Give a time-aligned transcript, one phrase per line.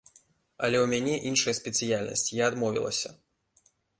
[0.67, 3.09] Але ў мяне іншая спецыяльнасць, я адмовілася.